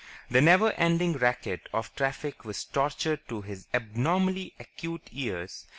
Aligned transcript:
The 0.31 0.41
never 0.41 0.71
ending 0.77 1.13
racket 1.13 1.69
of 1.71 1.95
traffic 1.95 2.43
was 2.43 2.63
torture 2.63 3.17
to 3.17 3.43
his 3.43 3.67
abnormally 3.71 4.55
acute 4.59 5.07
ears. 5.11 5.67